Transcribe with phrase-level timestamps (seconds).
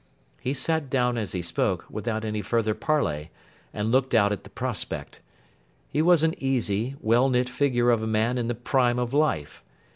[0.39, 3.29] He sat down as he spoke, without any further parley,
[3.71, 5.21] and looked out at the prospect.
[5.89, 9.63] He was an easy, well knit figure of a man in the prime of life.